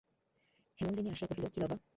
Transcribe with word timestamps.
হেমনলিনী 0.79 1.09
আসিয়া 1.09 1.27
কহিল, 1.29 1.45
কী 1.53 1.59
বাবা! 1.61 1.75